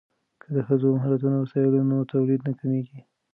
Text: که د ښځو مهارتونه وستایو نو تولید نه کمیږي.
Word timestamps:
که 0.41 0.47
د 0.55 0.57
ښځو 0.67 0.87
مهارتونه 0.95 1.35
وستایو 1.37 1.87
نو 1.91 1.97
تولید 2.13 2.41
نه 2.47 2.51
کمیږي. 2.59 2.99